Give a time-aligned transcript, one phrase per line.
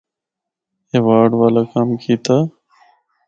[0.93, 2.35] ایوارڈ والا کم کیتا۔